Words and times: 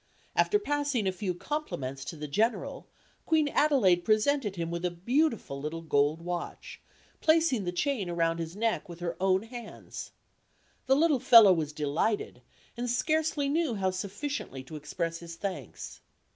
After 0.35 0.57
passing 0.57 1.05
a 1.05 1.11
few 1.11 1.35
compliments 1.35 2.09
with 2.09 2.21
the 2.21 2.27
General, 2.27 2.87
Queen 3.27 3.47
Adelaide 3.49 4.03
presented 4.03 4.55
him 4.55 4.71
with 4.71 4.83
a 4.83 4.89
beautiful 4.89 5.61
little 5.61 5.83
gold 5.83 6.23
watch, 6.23 6.81
placing 7.21 7.65
the 7.65 7.71
chain 7.71 8.09
around 8.09 8.39
his 8.39 8.55
neck 8.55 8.89
with 8.89 8.99
her 8.99 9.15
own 9.21 9.43
hands. 9.43 10.09
The 10.87 10.95
little 10.95 11.19
fellow 11.19 11.53
was 11.53 11.71
delighted, 11.71 12.41
and 12.75 12.89
scarcely 12.89 13.47
knew 13.47 13.75
how 13.75 13.91
sufficiently 13.91 14.63
to 14.63 14.75
express 14.75 15.19
his 15.19 15.35
thanks. 15.35 16.01